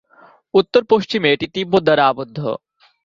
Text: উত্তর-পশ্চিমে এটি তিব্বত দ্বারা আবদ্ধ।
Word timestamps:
উত্তর-পশ্চিমে 0.53 1.27
এটি 1.31 1.47
তিব্বত 1.55 1.81
দ্বারা 1.85 2.03
আবদ্ধ। 2.11 2.37